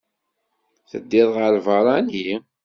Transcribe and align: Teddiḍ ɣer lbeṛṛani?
Teddiḍ 0.89 1.29
ɣer 1.35 1.51
lbeṛṛani? 1.57 2.29